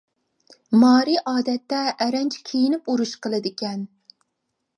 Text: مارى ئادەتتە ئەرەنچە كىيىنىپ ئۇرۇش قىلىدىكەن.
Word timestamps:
مارى 0.83 1.13
ئادەتتە 1.31 1.81
ئەرەنچە 2.07 2.43
كىيىنىپ 2.49 2.91
ئۇرۇش 2.95 3.15
قىلىدىكەن. 3.27 3.87